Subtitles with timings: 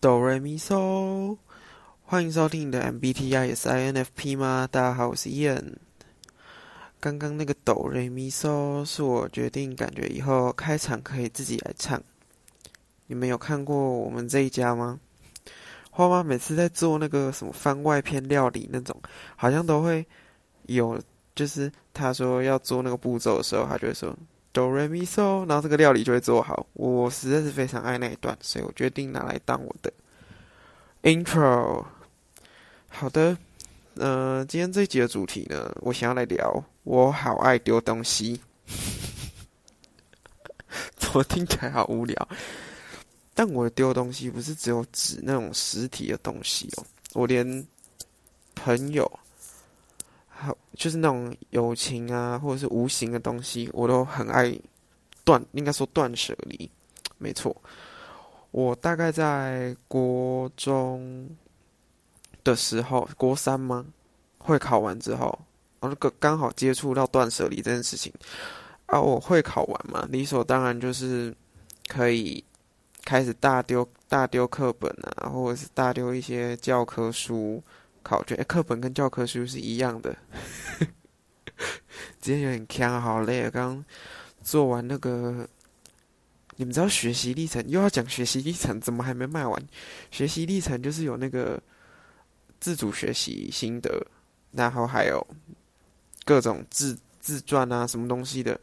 [0.00, 1.36] 哆瑞咪嗦，
[2.06, 4.66] 欢迎收听你的 MBTI 也是 INFP 吗？
[4.72, 5.74] 大家好，我是 Ian。
[6.98, 12.02] 刚刚那个哆瑞咪嗦是我决定，感觉以后开场可以自己来唱。
[13.08, 14.98] 你们有看过我们这一家吗？
[15.90, 18.98] 花妈每次在做那个什么番外篇料理那种，
[19.36, 20.06] 好像都会
[20.62, 20.98] 有，
[21.34, 24.16] 就是他说要做那个步骤的时候，他就会说。
[24.52, 26.66] 哆瑞咪嗦，然后这个料理就会做好。
[26.72, 29.92] 我实在是非常爱那一段，所以我决定拿来当我的
[31.02, 31.84] intro。
[32.88, 33.36] 好的，
[33.94, 38.40] 呃，今天这一集的主题呢，我想要来聊，我好爱丢东西。
[40.96, 42.28] 怎么听起来好无聊？
[43.34, 47.66] 但我丢东西不是只有指那种实体的东西哦，我连
[48.54, 49.10] 朋友。
[50.42, 54.58] 好，就是那种友情啊，或者是无形的东西，我都很爱
[55.22, 56.70] 断，应该说断舍离。
[57.18, 57.54] 没错，
[58.50, 61.28] 我大概在国中
[62.42, 63.84] 的时候，国三吗？
[64.38, 65.38] 会考完之后，
[65.80, 68.10] 那个刚好接触到断舍离这件事情
[68.86, 68.98] 啊。
[68.98, 71.36] 我会考完嘛，理所当然就是
[71.86, 72.42] 可以
[73.04, 77.62] 开始大丢大丢课本啊，或者是大丢一些教科书。
[78.02, 80.16] 考卷，课本跟教科书是一样的。
[82.20, 83.50] 今天有点呛，好累啊！
[83.50, 83.82] 刚
[84.42, 85.48] 做完那个，
[86.56, 89.62] 你们知道学习历程又要讲学习历程，怎么还没卖完？
[90.10, 91.60] 学习历程就是有那个
[92.58, 94.06] 自主学习心得，
[94.52, 95.26] 然后还有
[96.24, 98.58] 各种自自传啊，什么东西的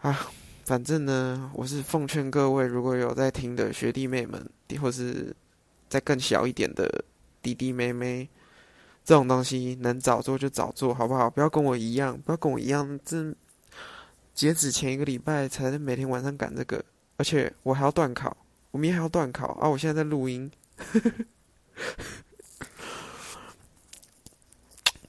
[0.00, 0.30] 啊。
[0.64, 4.46] 反正呢，我是奉劝各位，如果有在听的学弟妹们，
[4.80, 5.34] 或是
[5.88, 7.04] 再更小一点的
[7.40, 8.28] 弟弟妹妹。
[9.08, 11.30] 这种东西能早做就早做，好不好？
[11.30, 13.34] 不要跟我一样，不要跟我一样，这
[14.34, 16.84] 截止前一个礼拜才每天晚上赶这个，
[17.16, 18.36] 而且我还要断考，
[18.70, 19.66] 我明天还要断考啊！
[19.66, 20.50] 我现在在录音，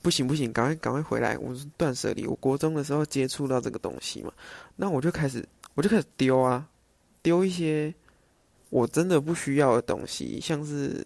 [0.01, 1.37] 不行不行，赶快赶快回来！
[1.37, 4.31] 我是断舍离，我国中的时候接触到这个东西嘛，
[4.77, 5.45] 那我就开始
[5.75, 6.65] 我就开始丢啊，
[7.21, 7.93] 丢一些
[8.69, 11.05] 我真的不需要的东西，像是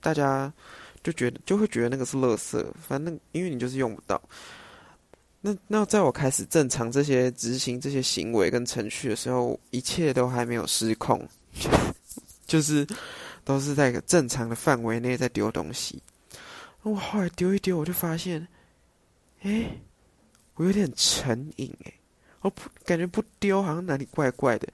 [0.00, 0.50] 大家。
[1.06, 4.20] 就觉得就会觉得那个是垃圾，反正因为你就是用不到。
[5.40, 11.24] 那那在我开始正常这些执行这些行为跟程序的时候，一切都还没有失控，
[12.44, 12.84] 就是
[13.44, 16.02] 都是在一个正常的范围内在丢东西。
[16.82, 18.44] 我后来丢一丢，我就发现，
[19.42, 19.70] 哎，
[20.56, 21.94] 我有点成瘾哎，
[22.40, 24.66] 我不感觉不丢好像哪里怪怪的，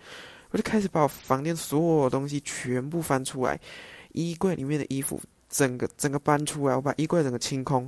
[0.50, 3.60] 我就开始把我房间所有东西全部翻出来，
[4.12, 5.21] 衣柜里面的衣服。
[5.52, 7.86] 整个整个搬出来，我把衣柜整个清空，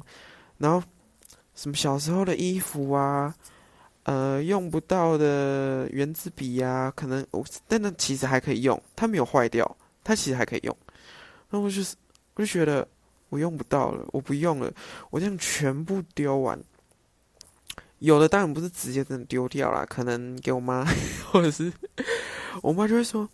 [0.59, 0.81] 然后
[1.55, 3.35] 什么小时候的衣服啊，
[4.03, 9.65] 呃，用不到的圆珠笔啊，可能我但那其实还可以用，它没有坏掉，
[10.05, 10.77] 它其实还可以用。
[11.49, 11.97] 那我就是
[12.35, 12.87] 我就觉得
[13.31, 14.71] 我用不到了，我不用了，
[15.09, 16.63] 我这样全部丢完。
[18.01, 20.85] 有的当然不是直接真的丢掉了，可能给我妈，
[21.33, 21.73] 或者是
[22.61, 23.27] 我妈就会说：“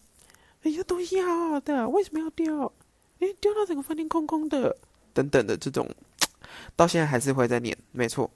[0.63, 2.73] 哎呀，东西好好的，为什么要丢？”
[3.21, 4.77] 哎，丢到整个饭店空空的，
[5.15, 5.89] 等等的这种，
[6.75, 8.31] 到现在还是会在念，没错。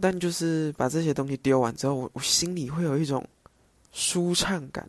[0.00, 3.22] 但就是把这些东西丢完之后，我我心里会有一种
[3.92, 4.88] 舒畅感，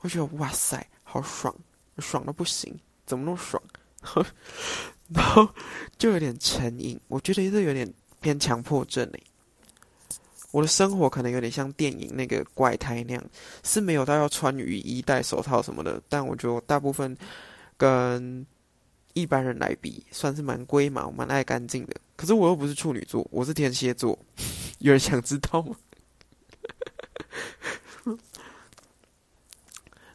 [0.00, 1.54] 我觉得哇塞，好爽，
[1.98, 3.62] 爽的不行，怎么那么爽？
[5.14, 5.46] 然后
[5.98, 9.22] 就有点成瘾，我觉得这有点偏强迫症诶。
[10.54, 13.24] 我的生活可能有点像电影那个怪胎那样，
[13.64, 16.00] 是没有到要穿雨衣、戴手套什么的。
[16.08, 17.16] 但我觉得大部分
[17.76, 18.46] 跟
[19.14, 21.96] 一般人来比，算是蛮龟毛、蛮爱干净的。
[22.14, 24.16] 可是我又不是处女座，我是天蝎座。
[24.78, 25.74] 有人想知道吗？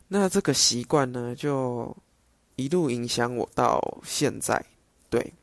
[0.07, 1.94] 那这个习惯呢，就
[2.56, 4.66] 一路影响我到现在。
[5.09, 5.33] 对，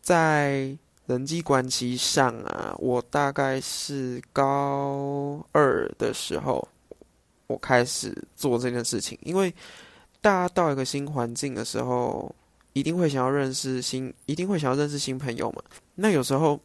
[0.00, 0.74] 在。
[1.06, 6.66] 人际关系上啊，我大概是高二的时候，
[7.46, 9.18] 我开始做这件事情。
[9.22, 9.54] 因为
[10.22, 12.34] 大家到一个新环境的时候，
[12.72, 15.62] 一定会想要认识新，一定会想要认识新朋友嘛。
[15.94, 16.58] 那有时候，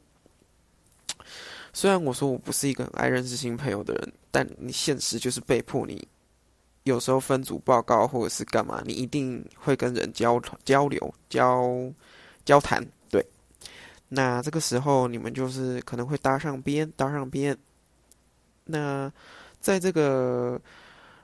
[1.74, 6.08] 虽然我说我不是一个很爱认识新朋友的人，但你现实就是被迫你，
[6.84, 11.92] 有时候分组报告或者是干嘛，你一定会跟人交交流、交
[12.46, 12.82] 交谈。
[14.10, 17.58] 那这个时候，你们就是可能会搭上边，搭上边。
[18.66, 19.12] 那
[19.60, 20.60] 在这个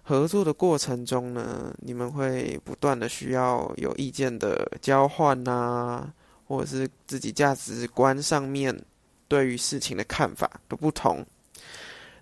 [0.04, 6.12] 合作的过程中呢，你们会不断的需要有意见的交换呐，
[6.48, 8.80] 或者是自己价值观上面
[9.28, 11.26] 对于事情的看法的不同。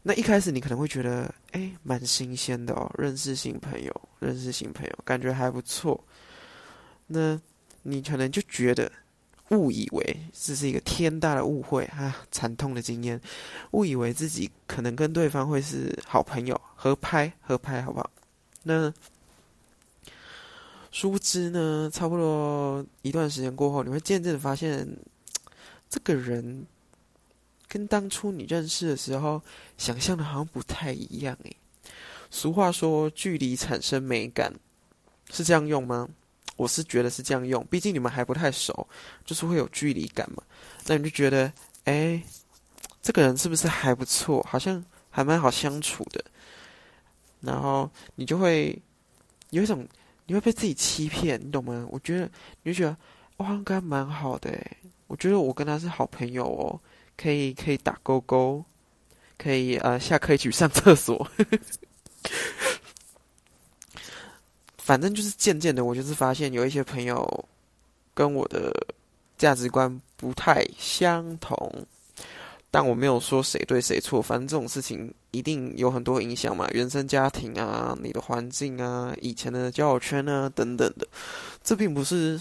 [0.01, 6.01] 那一开始你可能会觉得，哎，蛮新鲜的哦，认识新朋友，认识新朋友，感觉还不错。
[7.07, 7.39] 那
[7.81, 8.91] 你可能就觉得，
[9.53, 13.19] 误以为这是一个天大的误会啊，惨痛的经验，
[13.71, 18.09] 误以为自己可能跟对方会是好朋友，合拍合拍，好不好？
[18.63, 18.93] 那
[20.91, 24.87] 殊不知呢，差不多一段时间过后，你会渐渐的发现，
[25.89, 26.65] 这个人。
[27.65, 29.41] 跟当初你认识的时候
[29.79, 31.57] 想象的好像不太一样诶。
[32.29, 34.53] 俗话说“距离产生美感”，
[35.33, 36.07] 是这样用吗？
[36.55, 38.87] 我是觉得是这样用，毕竟你们还不太熟，
[39.25, 40.43] 就是会有距离感嘛。
[40.85, 41.51] 那你就觉得，
[41.85, 42.21] 哎，
[43.01, 44.45] 这个人是不是还不错？
[44.49, 46.23] 好像还蛮好相处的。
[47.41, 48.77] 然后你就会
[49.49, 49.87] 有一种，
[50.25, 51.87] 你会被自己欺骗，你懂吗？
[51.89, 52.29] 我觉得
[52.63, 52.97] 你就觉得，
[53.37, 54.51] 哇，应该蛮好的，
[55.07, 56.79] 我觉得我跟他是好朋友哦。
[57.15, 58.65] 可以可以打勾勾，
[59.37, 61.29] 可以呃下课一起去上厕所，
[64.83, 67.45] 反正就是渐渐的，我就是发现有一些朋友
[68.13, 68.73] 跟我的
[69.37, 71.55] 价值观不太相同，
[72.69, 81.07] 但我没有说谁对谁错，反正这种事情一定有很多影响嘛，原生家庭啊，你的环境啊，以前的交友圈啊等等的，
[81.63, 82.37] 这并不是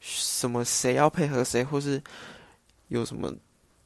[0.00, 2.02] 什么谁要配合谁，或是
[2.88, 3.34] 有什么。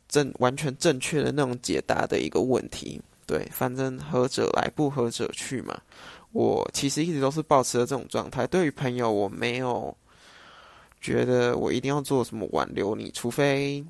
[0.07, 5.77] 正完全正确的那种解答的一个问题，对，反正合者来，不合者去嘛。
[6.35, 8.47] 我其实一直都是保持着这种状态。
[8.47, 9.97] 对于朋友，我没有
[11.01, 13.83] 觉得我一定要做什么挽留你，除非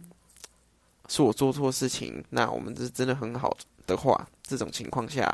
[1.09, 3.57] 是我做错事情，那我们是真的很好
[3.87, 5.27] 的话，这种情况下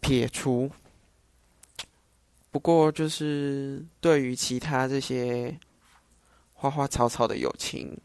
[0.00, 0.70] 撇除。
[2.50, 5.58] 不过，就是对于其他这些
[6.52, 7.98] 花花草草的友情，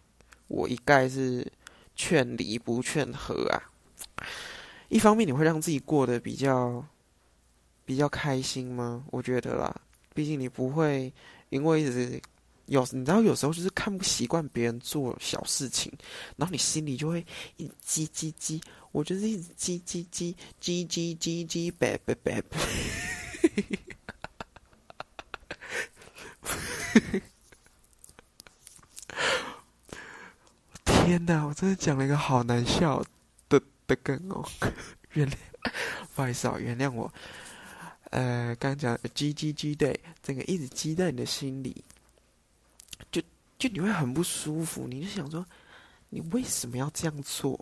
[0.47, 1.45] 我一概是。
[1.99, 3.57] 劝离不劝和啊！
[4.87, 6.85] 一方面你会让自己过得比较
[7.87, 9.01] 比较开心吗？
[9.11, 9.73] 我觉得啦，
[10.13, 11.13] 毕竟你不会
[11.47, 12.21] 因为一直
[12.65, 15.89] 有你知道有时候就是看不习惯别人做小事情，
[16.35, 17.25] 然后你心里就会
[17.55, 18.61] 一叽叽叽，
[18.91, 22.43] 我就是一直叽叽叽叽叽叽叽呗呗呗。
[30.83, 31.45] 天哪！
[31.45, 33.01] 我真的讲了一个好难笑
[33.47, 34.45] 的的梗哦，
[35.13, 35.35] 原谅，
[36.13, 37.09] 不好意思哦，原谅我。
[38.11, 41.83] 呃，刚讲鸡鸡鸡对，整个一直鸡在你的心里，
[43.11, 43.21] 就
[43.57, 45.45] 就你会很不舒服，你就想说，
[46.09, 47.53] 你为什么要这样做？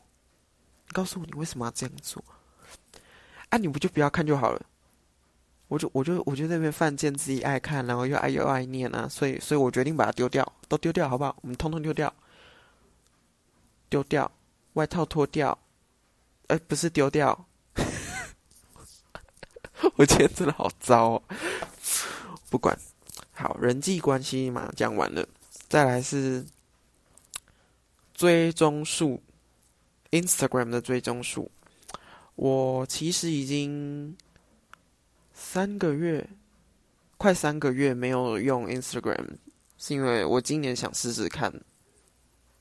[0.88, 2.24] 你告诉我，你为什么要这样做？
[3.50, 4.65] 啊，你不就不要看就好了？
[5.68, 11.36] 我就我就我就那边犯贱，自己爱看，然后又爱又爱念啊，所以所以我决定把它丢掉，都丢掉好不好？
[11.42, 12.13] 我们通通丢掉。
[13.88, 14.30] 丢掉
[14.74, 15.57] 外套，脱掉，
[16.47, 17.47] 哎，不是丢掉。
[19.95, 21.23] 我今天真的好糟哦。
[22.49, 22.77] 不管，
[23.33, 25.27] 好人际关系嘛，讲完了，
[25.67, 26.45] 再来是
[28.13, 29.21] 追踪数
[30.11, 31.51] ，Instagram 的追踪数。
[32.35, 34.15] 我其实已经
[35.33, 36.27] 三个月，
[37.17, 39.37] 快三个月没有用 Instagram，
[39.77, 41.53] 是因为我今年想试试看。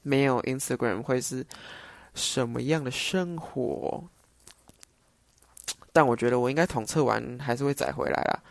[0.06, 1.46] 没有 Instagram 会是
[2.14, 4.04] 什么样的生活？
[5.94, 8.42] 但我觉得我应该统测完还是会载回来啦。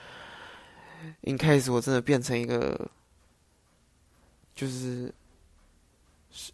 [1.21, 2.89] In case 我真的变成一个
[4.55, 5.13] 就是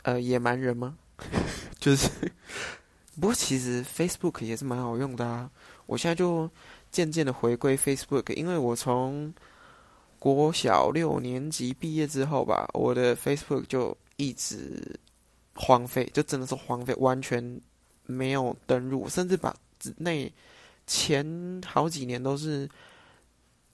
[0.04, 0.98] 呃野蛮人吗？
[1.80, 2.10] 就是，
[3.16, 5.50] 不过其实 Facebook 也是蛮好用的啊。
[5.86, 6.50] 我现在就
[6.92, 9.34] 渐渐的回归 Facebook，因为我从
[10.18, 13.96] 国小六年级毕业之后吧，我的 Facebook 就。
[14.22, 15.00] 一直
[15.56, 17.62] 荒废，就真的是荒废，完全
[18.06, 19.56] 没有登录，甚至把
[19.96, 20.30] 那
[20.90, 22.68] 前好几年都是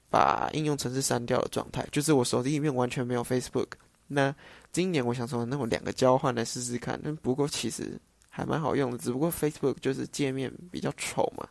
[0.10, 3.68] 把应用程式删掉的状态，就是我手机里面完全没有 Facebook。
[4.08, 4.36] 那
[4.74, 7.00] 今年我想说，那我两个交换来试试看。
[7.02, 7.98] 那不过其实
[8.30, 11.48] 还蛮好用的，只不过 Facebook 就是界面比较丑嘛。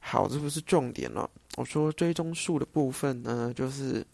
[0.00, 1.28] 好，这不是重点了。
[1.56, 4.06] 我说追踪数的部分呢，就是。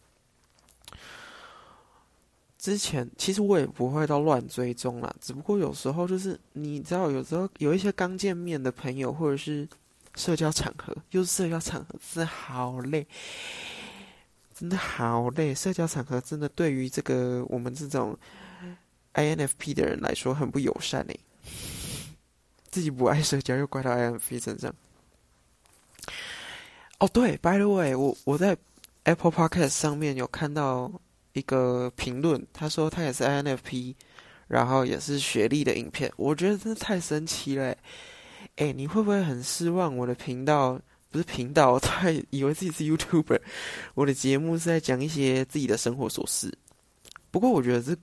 [2.56, 9.68] 之前其实我也不会到乱追踪啦，只不过有时候就是你知道，有时候有一些刚见面的朋友，或者是
[10.16, 13.06] 社交场合，又是社交场合，真的好累，
[14.54, 15.54] 真的好累。
[15.54, 18.16] 社交场合真的对于这个我们这种
[19.14, 21.14] INFP 的人来说很不友善呢。
[22.70, 24.74] 自己不爱社交，又怪到 INFP 身上。
[26.98, 28.56] 哦，对，By the way，我我在
[29.04, 30.92] Apple Podcast 上面有看到。
[31.34, 33.96] 一个评论，他说他也是 INFP，
[34.46, 37.76] 然后也是学历的影片，我觉得真的太神奇了。
[38.56, 39.96] 哎，你会不会很失望？
[39.96, 40.80] 我的频道
[41.10, 43.40] 不是频道，他以为自己是 YouTuber。
[43.94, 46.56] 我的节目是在讲一些自己的生活琐事。
[47.30, 47.96] 不过我觉得这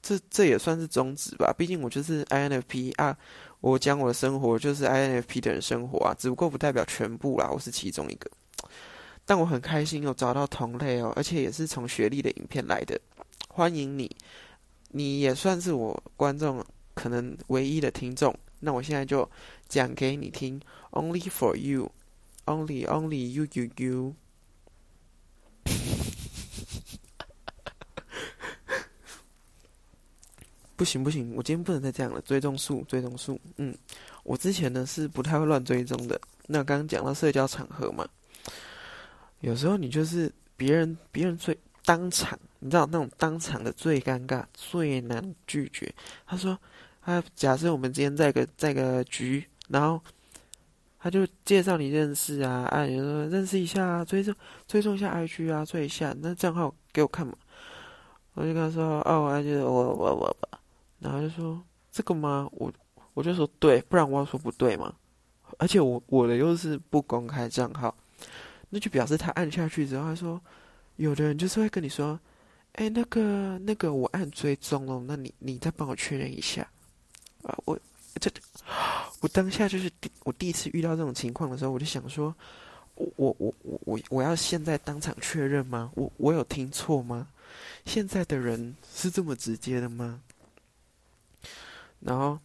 [0.00, 3.16] 这这也算是宗旨吧，毕竟我就是 INFP 啊，
[3.60, 8.30] 我讲我的生活就是 INFP 的人生活啊，只不过不代表全部啦，我是其中一个。
[9.26, 13.00] 但我很开心有找到同类哦，而且也是从学历的影片来的。
[13.48, 14.14] 欢迎你，
[14.90, 16.64] 你也算是我观众
[16.94, 18.32] 可能唯一的听众。
[18.60, 19.28] 那我现在就
[19.68, 24.14] 讲给你听，Only for you，Only Only you you you。
[30.76, 32.20] 不行不行，我今天不能再这样了。
[32.22, 33.72] 追踪数，追踪数，嗯，
[34.24, 36.20] 我之前呢是不太会乱追踪的。
[36.46, 38.06] 那刚刚讲到社交场合嘛，
[39.40, 45.94] 有时候你就是别人别人最当场，你知道那种当场的最尴尬、最难拒绝。
[46.26, 46.58] 他说
[47.02, 50.00] ：“啊，假设我们今天在个在个局，然后
[50.98, 54.34] 他就介绍你认识啊，啊，你说认识一下啊，追踪
[54.66, 57.34] 追踪一下 IG 啊，追一下，那账号给我看嘛。”
[58.34, 60.58] 我就跟他说：“哦，我就我我我我。”
[60.98, 62.48] 然后就说这个吗？
[62.52, 62.72] 我
[63.12, 64.92] 我就说对，不然我要说不对吗？
[65.58, 67.94] 而且我我的又是不公开账号，
[68.70, 70.40] 那就表示他按下去之后，他说
[70.96, 72.18] 有的人就是会跟你说，
[72.72, 76.68] 哎，那个那个我按追踪了，那你你再帮我确认一下
[77.44, 77.56] 啊！
[77.66, 77.78] 我
[78.20, 78.30] 这
[79.20, 82.34] 我当下就是第我第一次遇到这种情况的时候，我就想说，
[82.94, 85.90] 我我我我我我要现在当场确认吗？
[85.94, 87.28] 我我有听错吗？
[87.84, 90.20] 现在的人是这么直接的吗？
[92.00, 92.38] 然后，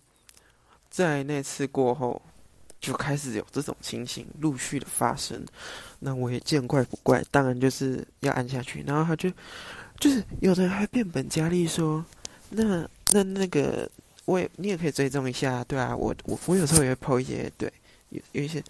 [0.89, 2.21] 在那次过后，
[2.79, 5.45] 就开始有这种情形陆续的发生。
[5.99, 8.81] 那我也见怪不怪，当然就是要按下去。
[8.83, 9.29] 然后他就，
[9.99, 12.05] 就是有的人还变本加厉说
[12.49, 13.89] ：“那那那个，
[14.29, 17.73] 我也你也可以追踪一下，对啊，我我我有时候也会抛一些，对，
[18.09, 18.63] 有有一些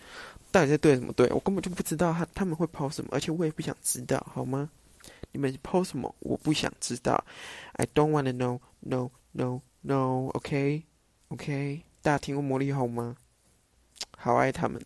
[0.51, 1.11] 到底在对什么？
[1.11, 4.69] 对我根本就不知道他他们会抛什么，而且我也不想知道，好吗？
[5.33, 6.15] 你们抛什么？
[6.19, 7.21] 我不想知道。
[7.73, 8.61] I don't want to know.
[8.79, 13.17] No, no.” No，OK，OK，大家听过魔力红吗？
[14.17, 14.81] 好爱他们。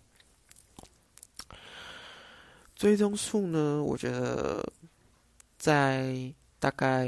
[2.75, 3.83] 追踪数呢？
[3.83, 4.73] 我觉得
[5.57, 7.07] 在大概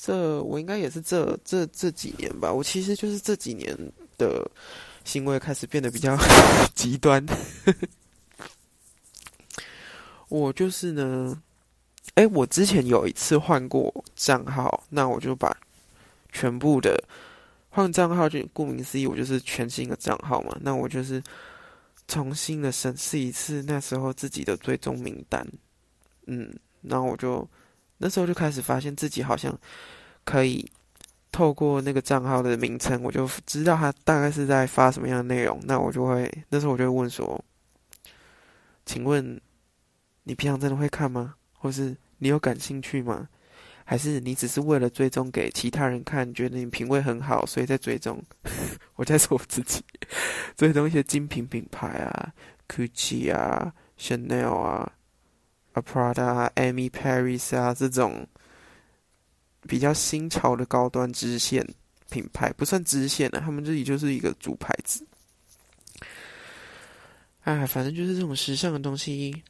[0.00, 2.52] 这，我应该也是这这这几年吧。
[2.52, 3.76] 我其实就是这几年
[4.16, 4.48] 的
[5.04, 6.16] 行为开始变得比较
[6.76, 7.24] 极端。
[10.28, 11.42] 我就是呢，
[12.14, 15.56] 哎，我之前有一次换过账号，那我就把。
[16.30, 17.02] 全部的
[17.70, 20.54] 换账号就顾名思义，我就是全新的账号嘛。
[20.60, 21.22] 那我就是
[22.06, 25.44] 重新的审视一次那时候自己的追踪名单，
[26.26, 27.48] 嗯，然后我就
[27.98, 29.56] 那时候就开始发现自己好像
[30.24, 30.68] 可以
[31.30, 35.60] 透过那个账号的名称，我就知道他大概是在发什么样的内容。
[35.64, 37.44] 那我就会那时候我就会问说
[38.86, 39.40] ：“请问
[40.24, 41.34] 你平常真的会看吗？
[41.52, 43.28] 或是你有感兴趣吗？”
[43.84, 48.22] 还是你只是为了追踪给其他人看，觉得你品味很好，所以在追踪。
[48.96, 49.82] 我在说我自己，
[50.54, 52.30] 追踪一些精品品牌啊
[52.68, 54.92] ，Gucci 啊，Chanel 啊
[55.82, 58.26] ，Prada、Amy Paris 啊这种
[59.62, 61.66] 比较新潮的高端支线
[62.10, 65.06] 品牌，不算支线的，他们自己就是一个主牌子。
[67.42, 69.42] 哎，反正就是这种时尚的东西。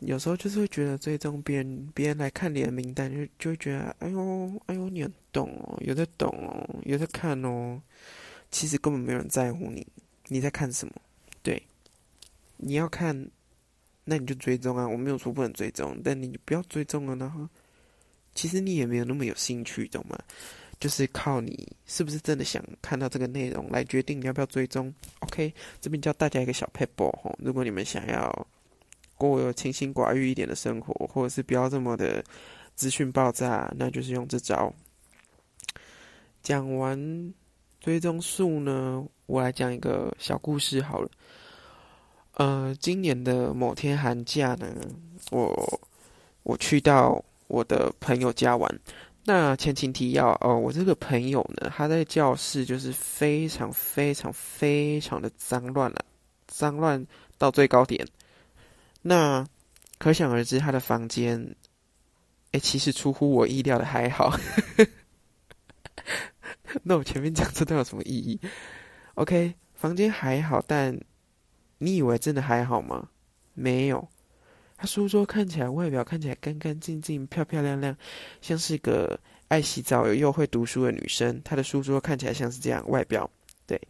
[0.00, 7.82] 有时候就是会觉得追踪别人，别人来看你的名单，就就会觉得，哎呦，哎呦，你很懂哦，有在懂哦，有在看哦。
[8.52, 9.84] 其实根本没有人在乎你，
[10.28, 10.94] 你在看什么？
[11.42, 11.60] 对，
[12.58, 13.28] 你要看，
[14.08, 14.88] 那你就追踪啊。
[14.88, 17.48] 我没有说不能追踪，但你不要追踪了，然后
[18.34, 20.18] 其实你也没有那么有兴趣，懂吗？
[20.80, 24.92] 就是靠你是不是真的想看到这个内容来决定你要不要追踪。
[25.20, 28.46] OK，这边教大家一个小 paper 哈，如果你们想要。
[29.20, 32.24] 过有清心寡欲一点的生活，或者是不要这么的
[32.76, 34.72] 资讯爆炸，那就是用这招。
[36.40, 37.34] 讲完
[37.80, 41.10] 追踪术呢，我来讲一个小故事好了。
[42.38, 44.72] 呃，今年的某天寒假呢，
[45.32, 45.80] 我
[46.44, 48.80] 我去到我的朋友家玩。
[49.24, 56.04] 那前情提要哦，我这个朋友呢，他在教室就是非常非常非常的脏乱了，
[56.46, 57.04] 脏乱
[57.38, 58.06] 到最高点。
[59.02, 59.44] 那
[59.98, 61.56] 可想而知，他的房间，
[62.52, 64.32] 哎，其实出乎我意料的还好。
[66.84, 68.38] 那我前面讲这段有什么意义
[69.14, 70.96] ？OK，房间还好，但
[71.78, 73.08] 你以为真的还好吗？
[73.54, 74.06] 没有，
[74.76, 77.96] 他书桌看起来，外表看起来干干净净、漂漂亮亮，
[78.40, 79.18] 像是个
[79.48, 81.40] 爱洗澡又会读书的女生。
[81.42, 83.28] 她的书桌看起来像是这样，外表
[83.66, 83.80] 对。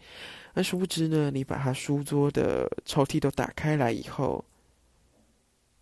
[0.55, 4.45] 那殊不知呢，你把他书桌的抽屉都打开来以后，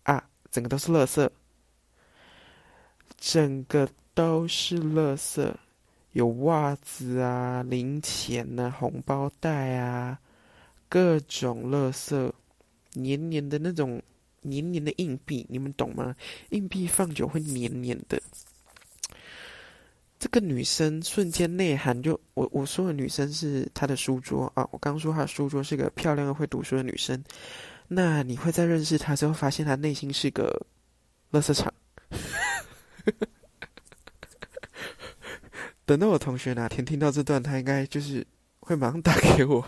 [0.03, 1.27] 啊，整个都是垃圾，
[3.17, 5.51] 整个都是垃圾，
[6.11, 10.19] 有袜子啊、零钱呐、红包袋啊，
[10.89, 12.31] 各种垃圾，
[12.93, 14.01] 黏黏的那种
[14.41, 16.15] 黏黏的硬币，你们懂吗？
[16.49, 18.21] 硬币放久会黏黏的。
[20.19, 27.23] 这个女生瞬间内涵，就我我说的女生是她的书桌啊，我刚说她的书桌是个漂亮的会读书的女生，
[27.87, 30.65] 那你会在认识她之后发现她内心是个
[31.31, 31.71] 垃圾场。
[35.85, 38.25] 等到我同学哪天听到这段，他应该就是
[38.59, 39.65] 会马上打给我，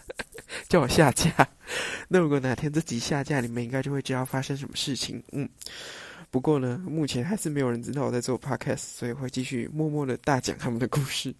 [0.68, 1.30] 叫我下架。
[2.08, 5.22] 那如果哪天这集下架，你们应该就会知道发生什么事情。
[5.32, 5.48] 嗯。
[6.30, 11.34] 不过呢，目前还是没有人知道我在做 podcast，所以会继续默默的大讲他们的故事。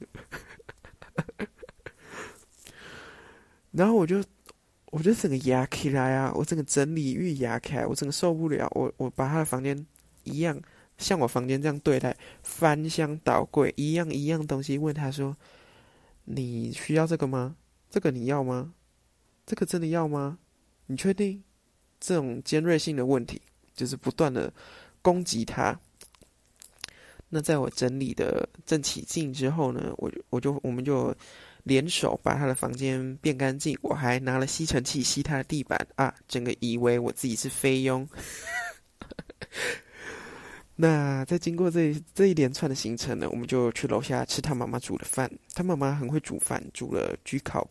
[3.71, 4.23] 然后我就，
[4.91, 6.31] 我就整个压起来啊！
[6.35, 8.69] 我整个整理欲压起来，我整个受不了。
[8.75, 9.87] 我我把他的房间
[10.25, 10.61] 一样
[10.99, 15.35] 像我房间这样对待，翻箱倒柜，一样一样东西问他说
[16.25, 17.57] ：“你需要这个吗？
[17.93, 18.75] 这个你要吗？
[19.47, 20.37] 这个真的要吗？
[20.87, 21.41] 你确定？”
[22.01, 23.41] 这种尖锐性的问题，
[23.73, 24.53] 就是不断的。
[25.05, 25.77] 攻击他。
[27.29, 31.13] 那在我整理的正起劲之后呢，我我就我们就
[31.65, 33.77] 联手把他的房间变干净。
[33.83, 38.09] 我还拿了吸尘器吸他的地板啊，整个以为我自己是菲佣。
[40.77, 45.29] 那在经过这这一连串的行程呢，我们就去楼下吃他妈妈煮的饭。
[45.53, 47.69] 他妈妈很会煮饭，煮了焗烤、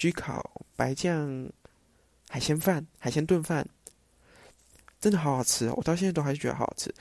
[0.00, 1.46] 焗烤白酱
[2.30, 3.68] 海鲜饭、海鲜炖饭。
[4.98, 5.74] 真的好好吃哦！
[5.76, 6.94] 我到现在都还是觉得好好吃。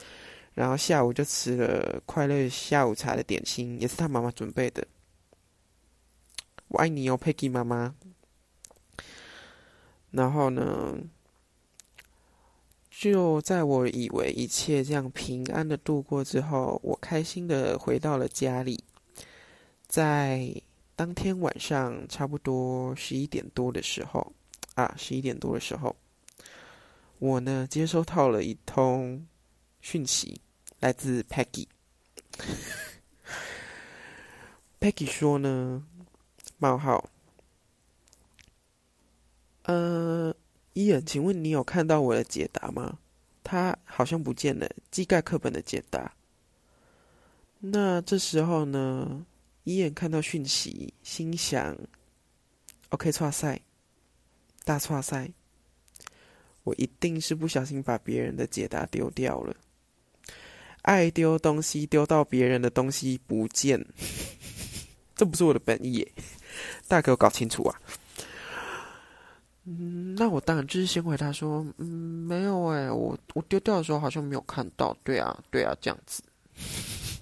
[0.53, 4.85] 然后下午就吃了快乐下午茶的点心，也是他妈妈准备的。
[6.69, 7.95] 我爱你哦，Peggy 妈妈。
[10.11, 10.97] 然后呢，
[12.89, 18.83] 就在我以为一切这样平安的度过之后，我开心的回到了家里。
[19.87, 20.53] 在
[20.99, 24.33] 当天晚上差不多十一点多的时候，
[24.75, 25.95] 啊，十一点多的时候。
[27.19, 29.25] 我呢，接收到了一通
[29.79, 30.41] 讯息，
[30.81, 31.67] 来自 Peggy。
[34.81, 35.87] Peggy 说呢
[36.59, 37.09] ：“冒号，
[39.63, 40.35] 呃，
[40.73, 42.99] 伊恩，请问你有看到我的解答吗？
[43.41, 46.13] 他好像不见了，机盖课本的解答。
[47.59, 49.25] 那这时候呢，
[49.69, 51.77] 一眼看到讯息，心想
[52.89, 53.61] ：OK，错赛，
[54.65, 55.29] 大错赛。”
[56.65, 59.55] 我一定是不小心把别人的解答丢掉了，
[60.81, 63.83] 爱丢东西丢到别人的东西不见，
[65.15, 66.07] 这不是我的本意，
[66.87, 67.79] 大家给我搞清楚啊！
[69.65, 76.23] 嗯，那我当然就是先回答说，嗯，没有哎，我我丢掉的时候好像没有看到，对啊，对啊，这样子，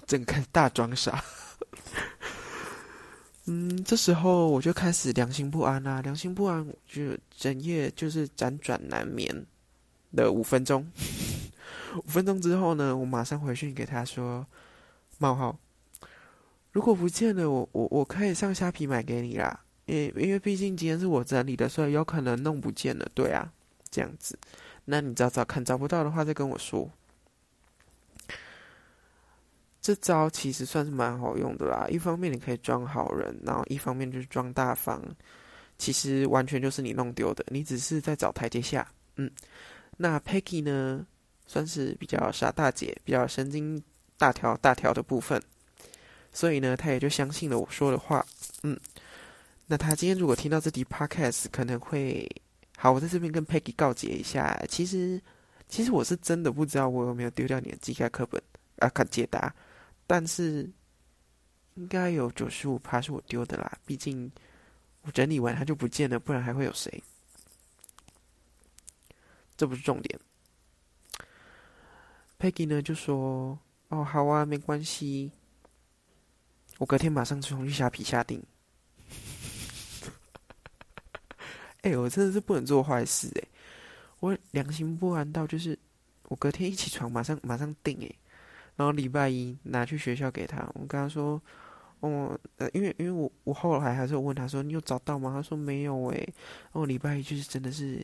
[0.06, 1.22] 整个大装傻。
[3.50, 9.46] 嗯，这时候我就开始良心不安啦，良心不安，就整夜就是辗转难眠
[10.14, 10.86] 的五分钟。
[12.04, 14.46] 五分钟之后呢，我马上回讯给他说
[15.16, 15.58] ：“冒号，
[16.72, 23.10] 如果不见了，我我我可以上虾皮买给你啦，因因为毕竟今天是我整理的，所以有可能弄不见了。
[23.14, 23.50] 对啊，
[23.90, 24.38] 这样子，
[24.84, 26.90] 那你找找看，找不到的话再跟我说。”
[29.88, 31.86] 这招其实算是蛮好用的啦。
[31.88, 35.02] 一方面你可以装好人，然后一方面就是装大方。
[35.78, 38.86] 其实完全就是你弄丢的，你只是在找台阶下。
[39.16, 39.30] 嗯，
[39.96, 41.06] 那 Peggy 呢，
[41.46, 43.82] 算是比较傻大姐，比较神经
[44.18, 45.42] 大条大条的部分，
[46.34, 48.22] 所以呢，他也就相信了我说的话。
[48.62, 48.78] 嗯，
[49.68, 52.28] 那他今天如果听到这题 Podcast，可能会
[52.76, 52.92] 好。
[52.92, 55.18] 我在这边跟 Peggy 告诫一下，其实
[55.66, 58.38] 其实我是真的不知道我有没有丢掉你的机盖课本
[58.80, 59.54] 啊，看解答。
[60.08, 60.68] 但是，
[61.74, 63.78] 应该有九十五趴是我丢的啦。
[63.84, 64.32] 毕竟
[65.02, 67.02] 我整理完它就不见了，不然还会有谁？
[69.54, 70.18] 这不是重点。
[72.38, 75.30] Peggy 呢就说：“哦，好啊，没关系。
[76.78, 78.42] 我隔天马上从去虾皮下定。
[81.82, 83.48] 哎，我真的是不能做坏事哎！
[84.20, 85.78] 我良心不安到就是，
[86.28, 88.10] 我隔天一起床马上马上订哎。”
[88.78, 91.42] 然后礼拜一拿去学校给他，我跟他说
[91.98, 95.32] ：“哦，呃，因为因为我我后来还是问他说你有找到吗？
[95.34, 96.16] 他说没有诶。
[96.72, 98.00] 然后礼拜一就是真的是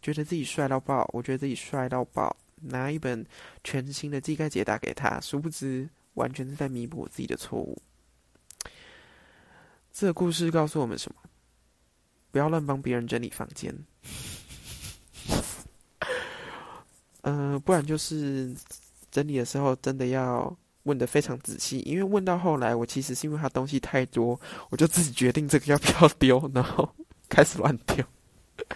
[0.00, 3.26] 觉得自己帅到爆，我觉得自己帅到爆，拿一本
[3.64, 7.76] 全新的机盖解答给他，殊不知完全是在弥补我自己的错误。
[9.92, 11.18] 这个故事告诉我们什么？
[12.30, 13.74] 不要乱帮别人整理房间。
[17.22, 18.54] 呃，不然就是
[19.10, 24.38] 整理的时候真的要问的非常仔细，因为问到后来，我其实是因为他东西太多，
[24.70, 26.88] 我就自己决定这个要不要丢，然后
[27.28, 28.04] 开始乱丢。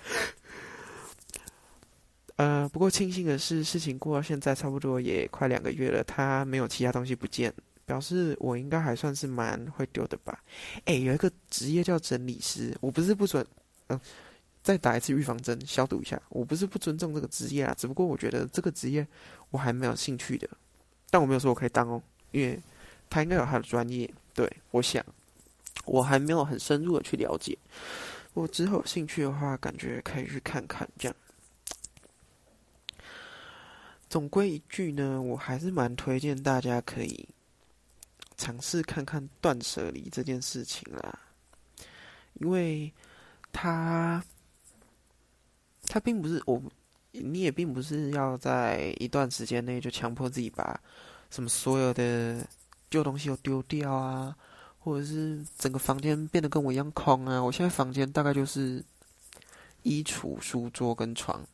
[2.36, 7.52] 呃，不过庆幸的是，事情过到现在差不多也快两个月了，他没有其他东西不见，
[7.84, 10.38] 表示我应该还算是蛮会丢的吧。
[10.84, 13.46] 哎，有一个职业叫整理师，我不是不准，
[13.88, 14.00] 嗯。
[14.62, 16.20] 再打一次预防针，消毒一下。
[16.28, 19.04] 我不是不尊重这个职业啊，只不过我觉得这个职业
[19.52, 20.50] 我还没有兴趣的。
[21.08, 22.60] 但我没有说我可以当哦，因为
[23.08, 24.12] 他应该有他的专业。
[24.34, 25.04] 对，我想
[25.84, 27.56] 我还没有很深入的去了解。
[28.34, 30.88] 我之后有兴趣的话，感觉可以去看看。
[30.98, 31.16] 这样，
[34.08, 37.28] 总归一句呢，我还是蛮推荐大家可以
[38.36, 41.18] 尝试看看断舍离这件事情啦，
[42.34, 42.92] 因为
[43.52, 44.20] 他。
[45.88, 46.62] 他并不是我，
[47.12, 50.80] 你也并不是要在一段时间内就强迫自己把
[51.30, 52.46] 什么所有的
[52.90, 54.36] 旧东西都丢掉啊，
[54.78, 57.42] 或者是整个房间变得跟我一样空啊。
[57.42, 58.84] 我现在房间大概就是
[59.82, 61.46] 衣橱、书桌跟床，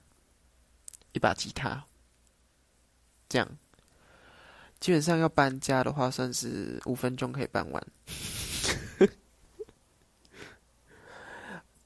[1.12, 1.84] 一把吉他，
[3.28, 3.48] 这样。
[4.80, 7.86] 基本上要搬家的话，算是五分钟可以搬完。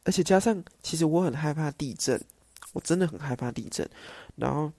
[0.05, 2.23] 而且加上，其实我很害怕地震。
[2.73, 3.89] 我真的很害怕地震，
[4.37, 4.73] 然后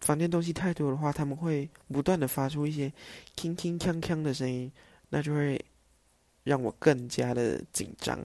[0.00, 2.92] 房间东西太多的话，他们会不断的发出一些
[3.36, 4.70] “铿铿锵锵”的声音，
[5.08, 5.64] 那就会
[6.44, 8.18] 让我更加的紧张。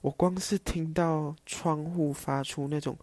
[0.00, 2.96] 我光是听到窗户发出那种，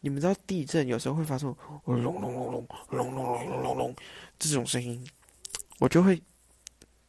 [0.00, 1.56] 你们知道地震有时候会发出
[1.86, 3.96] “隆隆隆隆隆隆隆隆隆”
[4.38, 5.04] 这种声音，
[5.78, 6.20] 我就会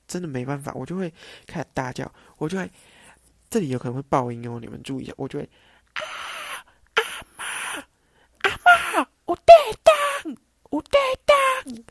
[0.07, 1.11] 真的没办法，我就会
[1.45, 2.69] 开始大叫，我就会
[3.49, 5.49] 这里有可能会爆音哦，你们注意一下，我就会。
[9.25, 9.53] 我带
[10.81, 11.83] 当，我带当，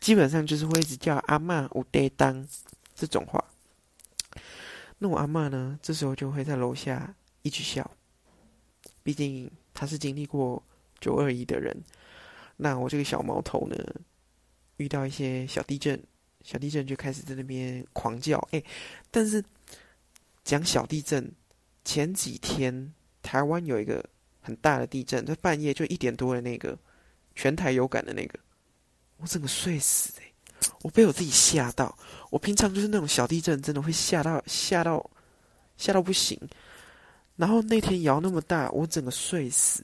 [0.00, 2.46] 基本上就是会一直叫阿妈我爹当
[2.94, 3.44] 这种话。
[4.98, 7.90] 那我阿妈呢，这时候就会在楼下一直笑，
[9.02, 10.62] 毕竟她是经历过
[11.00, 11.76] 九二一的人。
[12.56, 13.76] 那我这个小毛头呢，
[14.76, 16.02] 遇到一些小地震，
[16.42, 18.38] 小地震就开始在那边狂叫。
[18.50, 18.62] 哎，
[19.10, 19.44] 但是
[20.44, 21.32] 讲小地震，
[21.84, 22.92] 前几天
[23.22, 24.04] 台湾有一个。
[24.42, 26.76] 很大的地震，在半夜就一点多的那个，
[27.40, 28.38] 全台有感的那个，
[29.16, 30.30] 我整个睡死哎！
[30.82, 31.96] 我被我自己吓到。
[32.28, 35.10] 我平常就是那种小地震，真的会吓到吓到
[35.78, 36.38] 吓到不行。
[37.36, 39.82] 然后那天摇那么大，我整个睡死。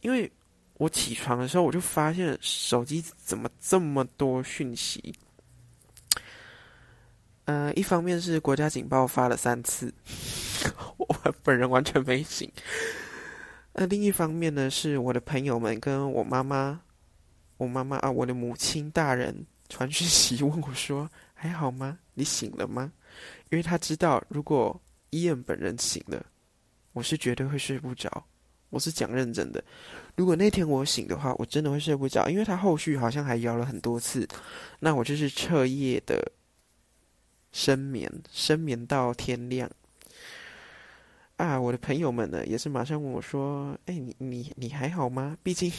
[0.00, 0.32] 因为
[0.78, 5.14] 我起床的时候，我就发现手机怎么这么多讯息。
[7.44, 9.92] 呃，一方面是国家警报发了三次，
[10.96, 12.50] 我本人完全没醒。
[13.80, 16.80] 那另一方面呢，是我的朋友们跟我妈妈，
[17.58, 21.96] 我妈妈啊，我的母亲大人传讯息 问我说：“还好吗？
[22.14, 22.90] 你醒了吗？”
[23.50, 26.26] 因为他知道，如果伊恩本人醒了，
[26.92, 28.26] 我是绝对会睡不着。
[28.70, 29.62] 我是讲认真的，
[30.16, 34.26] 如果那天我醒的话，我真的会睡不着，因为他后续好像还摇了很多次，
[34.80, 36.32] 那我就是彻夜的
[37.52, 39.70] 深眠，深眠到天亮。
[41.38, 45.72] 啊，我的朋友们呢，也是马上问我说：“哎，你你你还好吗？”毕竟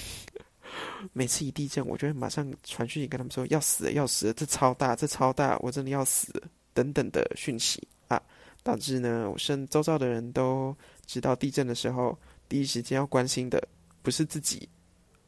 [1.12, 8.22] 每次一地震，我就会马上传讯息跟他们说：“要死了，要死了，这超大，这超大，我真的要死了。”等等的讯息啊，
[8.64, 10.74] 导致呢，我身周遭的人都
[11.06, 12.18] 知道地震的时候，
[12.48, 13.62] 第一时间要关心的
[14.02, 14.70] 不是自己，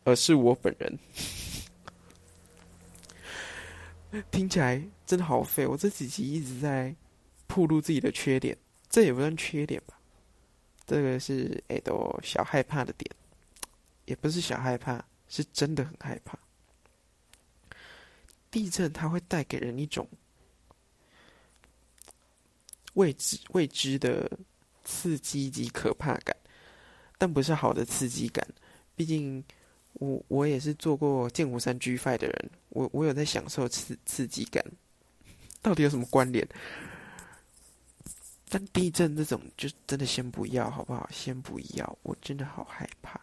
[0.05, 0.97] 而是我本人。
[4.31, 6.95] 听起来真的好废，我这几集一直在
[7.47, 8.57] 暴露自己的缺点，
[8.89, 9.97] 这也不算缺点吧。
[10.91, 13.09] 这个是诶，都小害怕的点，
[14.03, 16.37] 也不是小害怕，是真的很害怕。
[18.51, 20.05] 地震它会带给人一种
[22.95, 24.29] 未知未知的
[24.83, 26.35] 刺激及可怕感，
[27.17, 28.45] 但不是好的刺激感。
[28.93, 29.41] 毕竟
[29.93, 34.61] 我我也是做过剑湖山 G Five 的人，我我有在享受刺刺激感，
[35.61, 36.45] 到底有什么关联？
[38.53, 41.09] 但地震这种就真的先不要，好不好？
[41.09, 43.17] 先不要，我真的好害怕。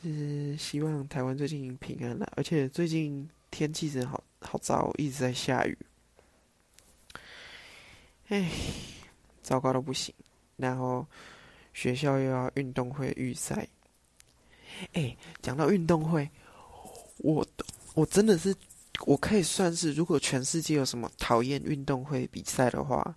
[0.00, 5.76] 是希望台湾最近平安了，而且最近天气真的好好糟，一直在下雨。
[8.28, 8.50] 唉，
[9.42, 10.14] 糟糕到不行。
[10.56, 11.06] 然后
[11.74, 13.68] 学校又要运动会预赛。
[14.94, 16.30] 哎，讲到运动会，
[17.18, 17.46] 我
[17.92, 18.56] 我真的是，
[19.04, 23.14] 我可以算是，如果全世界有什么讨厌运动会比赛的话。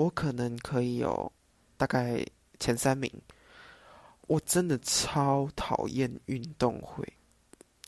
[0.00, 1.30] 我可能可以有
[1.76, 2.24] 大概
[2.58, 3.12] 前三名。
[4.28, 7.06] 我真的超讨厌运动会。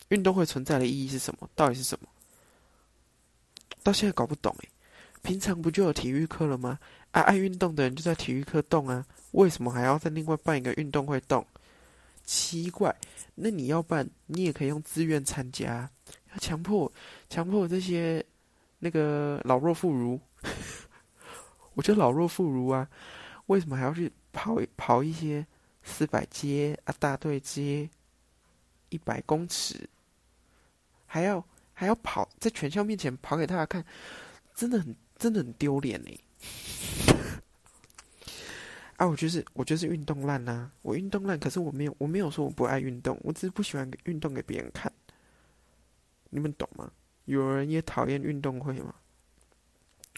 [0.09, 1.49] 运动会存在的意义是什么？
[1.55, 2.09] 到底是什么？
[3.83, 4.69] 到现在搞不懂诶。
[5.23, 6.79] 平常不就有体育课了吗？
[7.13, 11.47] 爱爱运动的人就在体育课动啊，为什么还要再另外办一个运动会动？
[12.27, 12.95] 奇怪，
[13.35, 15.89] 那你要办，你也可以用自愿参加，
[16.33, 16.93] 要强迫
[17.31, 18.23] 强迫这些
[18.81, 20.21] 那个老弱妇孺。
[21.75, 22.89] 我觉得老弱妇孺啊，
[23.47, 25.47] 为什么还要去跑跑一些
[25.83, 27.89] 四百阶啊、大队阶、
[28.91, 29.89] 一百公尺，
[31.07, 33.85] 还要还要跑在全校面前跑给大家看，
[34.55, 36.11] 真的很真的很丢脸呢。
[38.97, 44.93] 啊，我就是我就是运动烂呐，我运动烂，可是我没有我没有说我不爱运动，我只是不喜欢运动给别人看。
[46.31, 46.91] 你们懂吗？
[47.27, 48.95] 有人也讨厌运动会吗？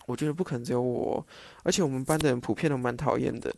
[0.07, 1.27] 我觉得不可能只有我，
[1.63, 3.55] 而且我们班的人普遍都蛮讨厌的。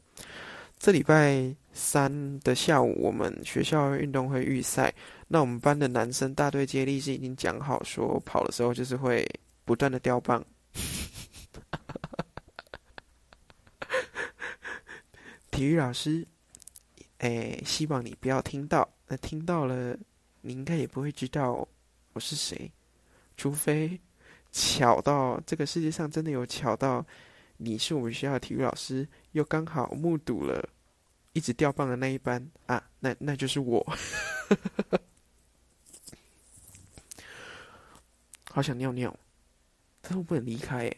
[0.78, 4.94] 这礼拜三的下午，我们学校运动会预赛，
[5.26, 9.26] 那我们班的男生大队接力是已经讲好说，跑的时候就是会
[9.64, 10.44] 不断的掉棒。
[15.50, 16.26] 体育老师，
[17.18, 18.86] 哎，希望你不要听到。
[19.08, 19.96] 那听到了，
[20.42, 21.66] 你应该也不会知道
[22.12, 22.70] 我是谁，
[23.38, 23.98] 除非
[24.56, 27.04] 巧到这个世界上真的有巧到，
[27.58, 30.66] 你是我们学校的体育老师，又刚好目睹了
[31.34, 33.86] 一直掉棒的那一班啊，那那就是我。
[38.48, 39.14] 好想尿尿，
[40.00, 40.96] 但我不能离开，哎，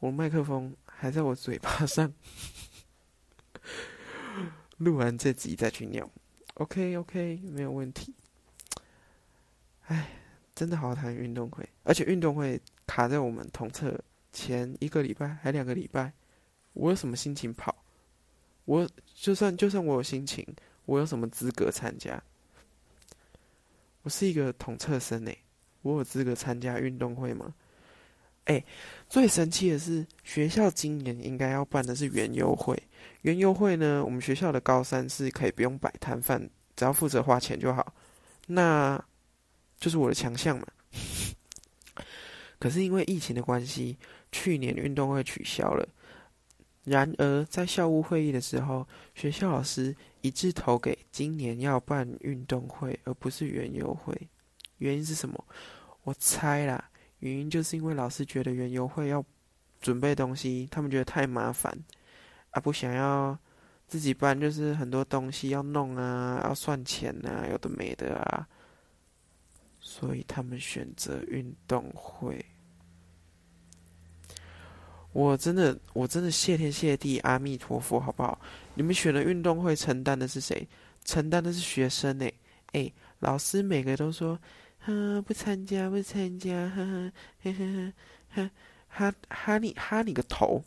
[0.00, 2.12] 我麦克风还在我嘴巴上。
[4.76, 6.10] 录完这集再去尿
[6.54, 8.14] ，OK OK，没有问题。
[9.86, 10.10] 哎，
[10.62, 14.00] 真的好好谈运动会，而且运动会卡在我们统测
[14.32, 16.12] 前一个礼拜还两个礼拜，
[16.74, 17.74] 我有什么心情跑？
[18.64, 20.46] 我就算就算我有心情，
[20.84, 22.22] 我有什么资格参加？
[24.02, 25.36] 我是一个统测生诶，
[25.82, 27.52] 我有资格参加运动会吗？
[28.44, 28.64] 哎，
[29.08, 32.80] 最神奇的是，学校今年应该要办的是园游会。
[33.22, 37.92] 园游会呢，我们学校的高三是可以不用摆摊贩，只要负责花钱就好。
[38.46, 39.04] 那
[39.82, 40.66] 就是我的强项嘛。
[42.60, 43.98] 可是因为疫情的关系，
[44.30, 45.88] 去年运动会取消了。
[46.84, 54.16] 然而在校务会议的时候，学校老师一致投给今年要办运动会，而不是园游会。
[54.78, 55.44] 原因是什么？
[56.04, 56.88] 我猜啦。
[57.18, 59.24] 原因就是因为老师觉得园游会要
[59.80, 61.76] 准备东西，他们觉得太麻烦，
[62.50, 63.36] 啊，不想要
[63.88, 68.46] 自己办，就是很多东西要弄啊，要算钱啊，有的没的啊，
[69.82, 72.42] 所以他们选择运动会。
[75.12, 78.40] 我真的，我真的谢天谢地，阿弥陀佛，好不好？
[78.74, 80.66] 你们选的运动会承担的是谁？
[81.04, 82.26] 承担的是学生呢？
[82.72, 84.38] 哎，老师每个都说。
[84.78, 87.92] 哈，不参加，不参加，哈哈，嘿嘿
[88.30, 88.50] 嘿，
[88.88, 90.64] 哈哈你哈你个头，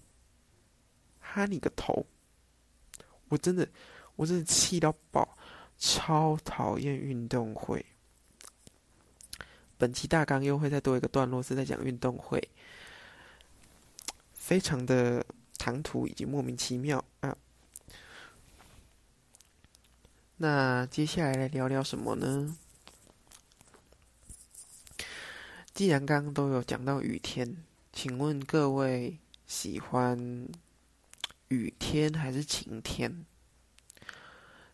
[1.19, 2.05] 哈你个头！
[3.27, 3.67] 我真的，
[4.15, 5.37] 我真的气到爆，
[5.77, 7.85] 超讨厌运动会。
[9.77, 12.49] 本期大纲又会再多一个段落，是在讲运动会，
[14.33, 15.25] 非常的
[15.57, 17.37] 唐突以及莫名其妙啊。
[20.37, 22.57] 那接下来来聊聊什么呢？
[25.73, 27.57] 既然刚刚都有讲到雨天，
[27.91, 30.47] 请问各位喜欢
[31.49, 33.25] 雨天还是晴天？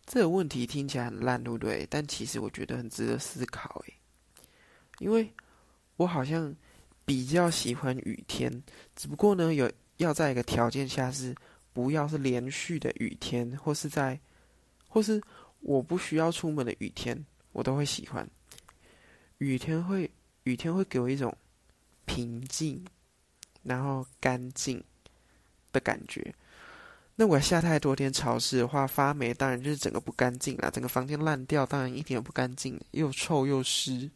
[0.05, 1.87] 这个问题听起来很烂，对不对？
[1.89, 3.93] 但其实我觉得很值得思考，诶，
[5.01, 5.29] 因为
[5.97, 6.55] 我好像
[7.03, 8.63] 比较喜欢雨天，
[8.95, 11.35] 只不过呢，有要在一个条件下是
[11.73, 14.17] 不要是连续的雨天，或是在
[14.87, 15.21] 或是
[15.59, 18.25] 我不需要出门的雨天，我都会喜欢
[19.39, 20.09] 雨天会。
[20.45, 21.31] 雨天会给我一种
[22.05, 22.83] 平静，
[23.61, 24.83] 然后干净
[25.71, 26.33] 的感觉。
[27.15, 34.09] 那我下太多天潮湿的话，发霉当然就是整个不干净啦，整个房间烂掉，当然一点也不干净，又臭又湿。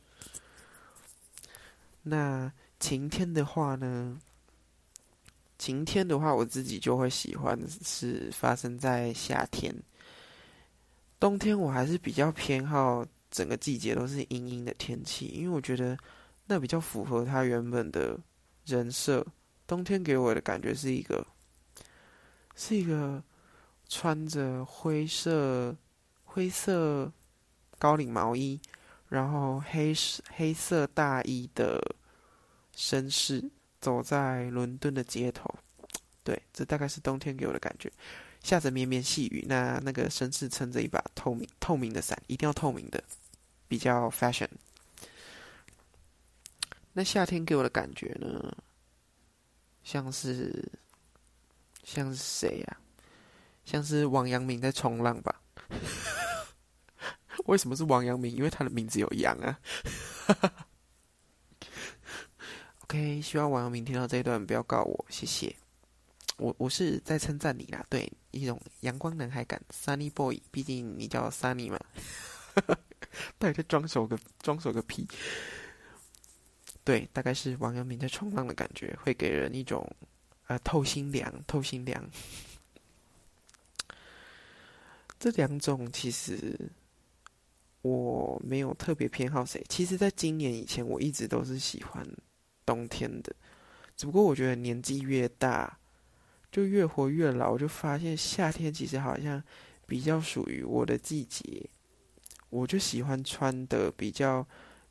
[2.06, 4.20] 那晴天的话呢？
[5.58, 9.76] 晴天的话，我自己就会喜欢是发生在夏天。
[11.20, 13.06] 冬天我还是比较偏好。
[13.32, 15.98] 整个季节都是阴阴的天气，因为我觉得
[16.46, 18.18] 那比较符合他原本的
[18.66, 19.26] 人设。
[19.68, 21.28] 冬天给我的感觉是一个，
[22.56, 23.22] 是一个
[23.90, 25.76] 穿着灰色
[26.24, 27.12] 灰色
[27.78, 28.58] 高领毛衣，
[29.08, 29.94] 然后黑
[30.36, 31.82] 黑色大衣的
[32.76, 33.44] 绅士
[33.80, 35.54] 走在伦敦的街头。
[36.24, 37.92] 对，这大概是冬天给我的感觉。
[38.42, 43.04] 下着绵绵细雨，那那个绅士撑着一把透明透明的伞，一定要透明的，
[43.68, 44.48] 比较 fashion。
[46.94, 48.56] 那夏天给我的感觉呢，
[49.84, 50.72] 像是
[51.84, 52.78] 像是谁呀？
[53.66, 55.42] 像是王阳明在冲浪吧？
[57.46, 58.36] 为什么是王阳明？
[58.36, 59.60] 因为他的名字有阳啊。
[62.84, 65.56] OK，希望王阳明听到这一段不要告我，谢谢。
[66.38, 71.80] 我我是在称赞你啦，对，一种阳光男孩感，Sunny Boy，毕竟你叫 Sunny 嘛。
[73.40, 75.08] 到底在装手个装手个屁？
[76.84, 79.90] 对，大概是王阳明在冲浪的感觉，会给人一种
[80.48, 82.08] 呃透心凉，透心凉。
[85.18, 86.70] 这两种其实
[87.86, 89.64] 我没有特别偏好谁。
[89.70, 92.04] 其实，在今年以前，我一直都是喜欢
[92.66, 93.32] 冬天的。
[93.96, 95.78] 只不过我觉得年纪越大，
[96.52, 99.40] 就越活越老，我就发现夏天其实好像
[99.86, 101.70] 比较属于我的季节。
[102.50, 104.44] 我就喜欢穿的比较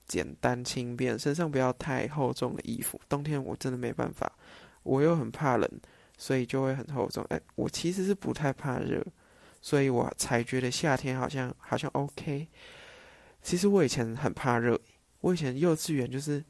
[0.06, 3.00] 简单轻便，身上不要太厚重的衣服。
[3.08, 4.30] 冬天我真的没办法，
[4.84, 5.68] 我又很怕冷，
[6.16, 7.24] 所以就会很厚重。
[7.30, 9.04] 哎，我其实是不太怕热。
[9.60, 12.46] 所以我才觉得夏天好像好像 OK。
[13.44, 14.76] 其实我以前很怕热，
[15.20, 16.42] 我以前幼稚园就是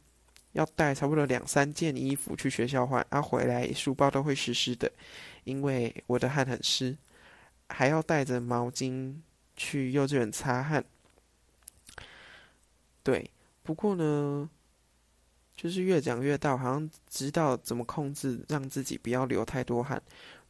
[0.53, 4.91] 要带差不多两三件衣服去学校换，然后回来书包都会湿湿的，
[5.43, 6.97] 因为我的汗很湿，
[7.69, 9.17] 还要带着毛巾
[9.57, 10.83] 去幼稚园擦汗。
[13.03, 13.31] 对，
[13.63, 14.49] 不过呢，
[15.55, 20.01] 就是越讲越大，好像知道怎么控制，让自己不要流太多汗，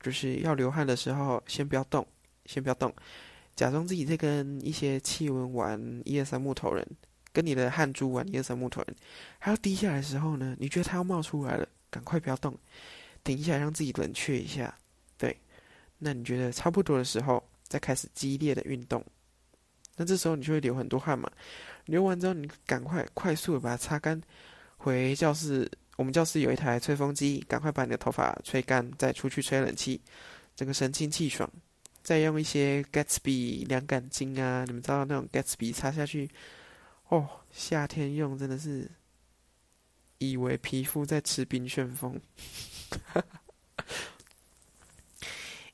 [0.00, 2.06] 就是要流汗的时候先不要动。
[2.46, 2.94] 先不要动，
[3.56, 6.86] 假装自己在跟一些气温玩一二三木头人，
[7.32, 8.96] 跟你的汗珠玩一二三木头人。
[9.38, 12.56] 还要滴下来的时候呢，你觉得它要冒出来了，赶快不要动，
[13.22, 14.76] 停下来让自己冷却一下。
[15.16, 15.36] 对，
[15.98, 19.04] 那你觉得差不多的时候，再开始激烈的运动。
[19.96, 21.30] 那这时候你就会流很多汗嘛，
[21.86, 24.20] 流完之后你赶快快速的把它擦干，
[24.76, 25.70] 回教室。
[25.96, 30.00] 我们教室有一台吹风机，赶快把你的头发吹干，再出去吹冷气，
[30.56, 31.48] 整个神清气爽。
[32.04, 36.30] 再用一些 Gatsby 凉感巾啊，你们知道那种 Gatsby 擦下去，
[37.08, 38.90] 哦，夏天用真的是
[40.18, 42.20] 以为皮肤在吃冰旋风。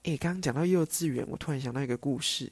[0.05, 2.49] 哎，刚刚讲到幼稚园，我突然想到一个故事。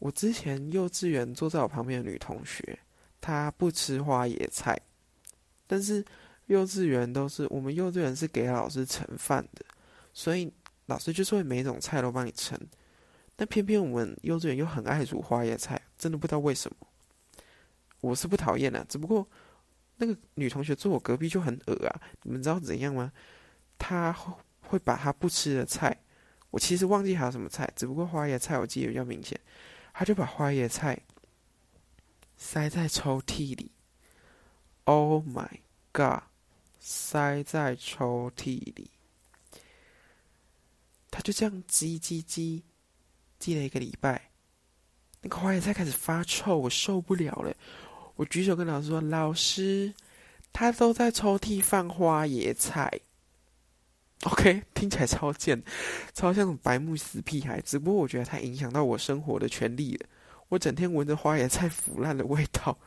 [0.00, 2.76] 我之前幼稚园坐在我旁边的女同学，
[3.20, 4.76] 她不吃花椰菜，
[5.68, 6.04] 但是
[6.46, 9.64] 幼稚园都是我们幼稚园是给老师盛饭的，
[10.12, 10.52] 所以。
[10.92, 12.58] 老师就是会每一种菜都帮你盛，
[13.34, 16.76] 但偏偏我们幼稚园又很爱煮花椰菜，真的不知道为什么。
[18.02, 19.26] 我是不讨厌的，只不过
[19.96, 22.00] 那个女同学坐我隔壁就很恶啊。
[22.24, 23.10] 你们知道怎样吗？
[23.78, 24.14] 她
[24.60, 25.96] 会把她不吃的菜，
[26.50, 29.40] 我其实忘记还有什么菜，只不过花椰菜我记得比较明显。
[29.94, 31.00] 她就把花椰菜
[32.36, 33.70] 塞在抽屉里。
[34.84, 35.48] Oh my
[35.92, 36.24] god！
[36.78, 38.90] 塞在抽屉里。
[41.12, 42.64] 他就这样积积积，
[43.38, 44.30] 积了一个礼拜，
[45.20, 47.54] 那个花椰菜开始发臭，我受不了了。
[48.16, 49.92] 我举手跟老师说：“老师，
[50.54, 52.90] 他都在抽屉放花椰菜。
[54.22, 55.62] ”OK，听起来超贱，
[56.14, 57.60] 超像白目死屁孩。
[57.60, 60.06] 只不过我觉得他影响到我生活的权利了。
[60.48, 62.78] 我整天闻着花椰菜腐烂的味道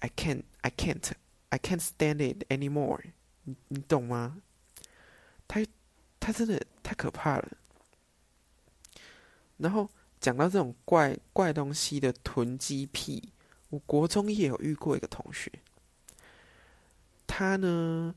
[0.00, 1.12] ，I can't, I can't,
[1.50, 3.00] I can't stand it anymore。
[3.44, 4.38] 你你懂吗？
[5.46, 5.64] 他。
[6.28, 7.48] 他真的太可怕了。
[9.56, 9.88] 然后
[10.20, 13.32] 讲到这种怪怪东西的囤积癖，
[13.70, 15.50] 我国中也有遇过一个同学。
[17.26, 18.14] 他呢，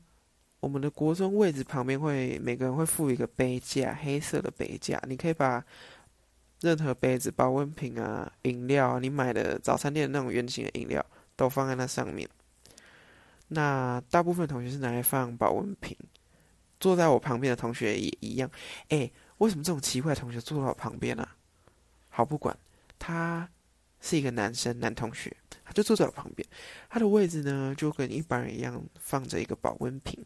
[0.60, 5.64] 我们的国中位置旁边会每个人会附一个杯架，黑色的杯架，你可以把
[6.60, 11.02] 任何杯子、保温瓶啊、饮料，你买的早餐店那种圆形的饮料，
[11.34, 12.28] 都放在那上面。
[13.48, 15.96] 那大部分同学是拿来放保温瓶。
[16.82, 18.50] 坐在我旁边的同学也一样，
[18.88, 19.08] 哎，
[19.38, 21.24] 为什么这种奇怪的同学坐在我旁边呢？
[22.08, 22.58] 好，不管，
[22.98, 23.48] 他
[24.00, 25.32] 是一个男生，男同学，
[25.64, 26.44] 他就坐在我旁边，
[26.90, 30.18] 他的位置呢就跟一般人一样放着一个保温瓶，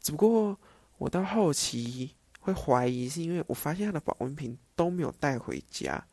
[0.00, 0.54] 只不过
[0.98, 6.06] 我到后期会怀疑，是因为我发现他的保温瓶都没有带回家，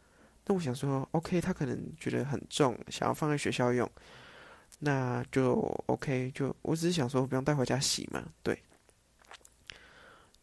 [0.45, 3.91] 那我想说，OK，他可能觉得很重，想要放在学校用，
[4.79, 5.55] 那就
[5.87, 8.57] OK，就我只是想说不用带回家洗嘛，对。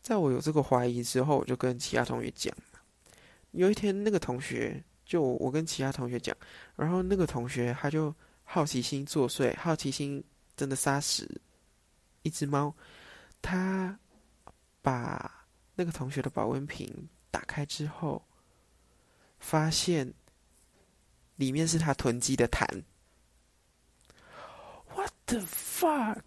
[0.09, 2.51] 在我有这个怀疑之后，我就跟其他同学讲。
[3.51, 6.35] 有一天，那个同学就我跟其他同学讲，
[6.77, 10.25] 然后那个同学他就好奇心作祟，好奇心
[10.57, 11.29] 真的杀死
[12.23, 12.75] 一只猫。
[13.43, 13.99] 他
[14.81, 16.91] 把那个同学的保温瓶
[17.31, 18.27] 打开之后，
[19.39, 20.11] 发现
[21.37, 22.67] 里面是他囤积的痰。
[24.95, 26.25] What the fuck？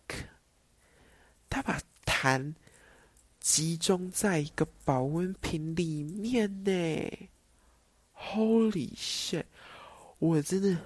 [1.49, 2.53] 他把痰
[3.41, 7.29] 集中在一个保温瓶里面呢
[8.15, 9.43] ！Holy shit！
[10.19, 10.77] 我真的，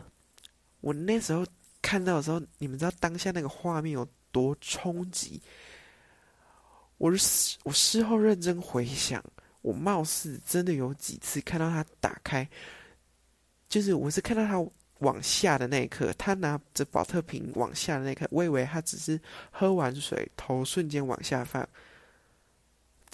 [0.82, 1.46] 我那时候
[1.82, 5.40] 看到的时候，你们知道当下那个画面有多冲击？
[6.98, 9.24] 我是我事后认真回想，
[9.62, 12.50] 我貌似真的有几次看到他打开，
[13.70, 14.66] 就是我是看到他。
[15.00, 19.20] 往下的那一刻，他拿着保特瓶往下的那一刻，我以为他只是
[19.52, 21.68] 喝完水，头瞬间往下放。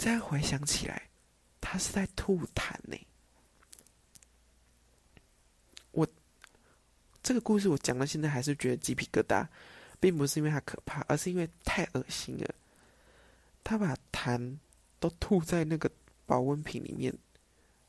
[0.02, 1.00] 这样回想起来，
[1.60, 2.96] 他是在吐痰呢。
[5.92, 6.04] 我
[7.22, 9.46] 这个故事我讲到现在还是觉得鸡皮疙瘩，
[10.00, 12.52] 并不是因为他可怕，而是因为太恶心了。
[13.62, 14.58] 他把痰
[14.98, 15.88] 都吐在那个
[16.26, 17.16] 保温瓶里面，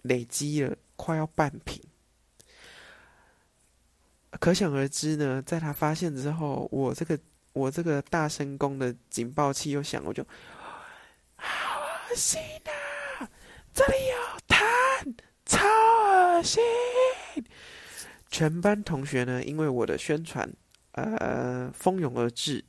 [0.03, 1.81] 累积了快要半瓶。
[4.39, 7.19] 可想而知呢，在他发现之后，我这个
[7.53, 10.23] 我这个大声公的警报器又响，我就
[12.09, 13.29] 恶心啊！
[13.73, 14.15] 这里有
[14.47, 16.61] 痰，超恶心！
[18.29, 20.51] 全班同学呢，因为我的宣传，
[20.91, 22.63] 呃，蜂拥而至，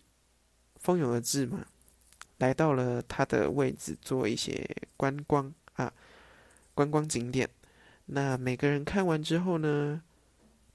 [0.80, 1.66] 蜂拥而至嘛，
[2.38, 5.92] 来到了他的位置做一些观光啊，
[6.74, 7.48] 观光景点。
[8.06, 10.02] 那每个人看完之后呢？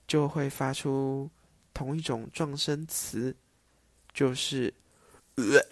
[0.07, 1.30] 就会发出
[1.72, 3.36] 同一种撞声词，
[4.12, 4.74] 就是
[5.36, 5.64] 呃，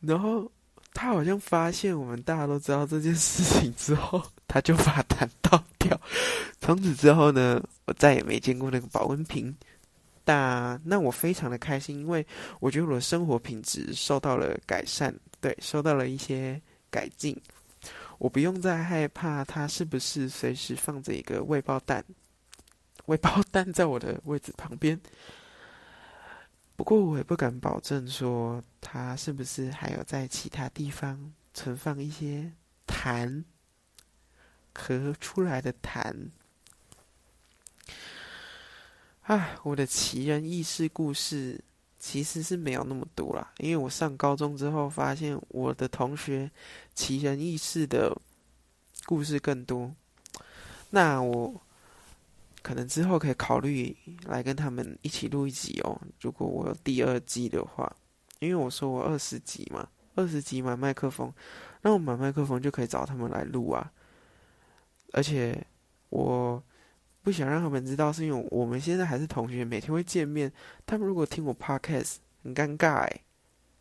[0.00, 0.50] 然后
[0.92, 6.00] 他好像发现我们大家都知道这件事情之后，他就把痰倒掉。
[6.60, 9.54] 从此之后呢，我再也没见过那个保温瓶。
[10.22, 12.24] 但那我非常的开心，因为
[12.60, 17.36] 我觉得我的生活品质受到了改善，对，受到了一些改进。
[18.18, 22.04] 我不用再害怕它是不是随时放着一个未爆弹，
[23.06, 25.00] 未爆弹在我的位置旁边。
[26.80, 32.50] 不过我也不敢保证说它是不是还有在其他地方存放一些
[32.86, 33.44] 痰，
[34.74, 36.30] 咳出来的痰。
[39.24, 41.62] 唉，我的奇人异事故事。
[41.98, 46.50] 其实是没有那么多啦，因为我上高中之后发现我的同学
[46.94, 48.16] 奇人异事的
[49.04, 49.94] 故事更多，
[50.88, 51.60] 那我
[52.62, 53.96] 可能之后可以考虑
[54.26, 56.00] 来跟他们一起录一集哦。
[56.20, 57.94] 如果我有第二季的话，
[58.38, 61.32] 因为我说我二十集嘛，二十集买麦克风，
[61.82, 63.92] 那我买麦克风就可以找他们来录啊，
[65.12, 65.66] 而且
[66.08, 66.62] 我。
[67.22, 70.50] 不想让他们知道，是因为我们现在还是同学，每天会见面。
[70.86, 73.20] 他们如果听我 podcast，很尴尬哎，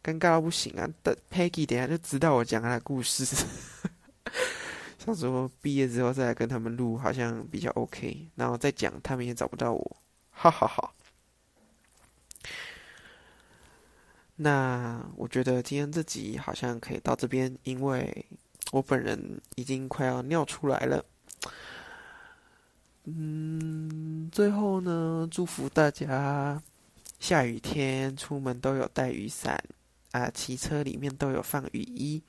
[0.03, 0.85] 尴尬到不行啊！
[1.01, 3.23] 等 Peggy 等下就知道我讲他的故事。
[5.05, 8.29] 想说毕业之后再来跟他们录，好像比较 OK。
[8.35, 9.97] 然后再讲，他们也找不到我，
[10.31, 10.93] 哈哈哈。
[14.35, 18.25] 那我觉得今天这集好像可以到这边，因为
[18.71, 21.03] 我本人已经快要尿出来了。
[23.05, 26.61] 嗯，最后呢，祝福大家
[27.19, 29.61] 下雨天出门都有带雨伞
[30.11, 32.23] 啊，骑车里面都有放雨衣。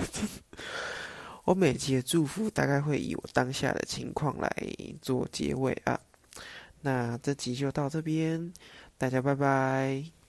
[1.44, 4.50] 我每集的祝福大概会以我当下的情况来
[5.00, 5.98] 做结尾啊。
[6.82, 8.52] 那这集就到这边，
[8.96, 10.19] 大家拜拜。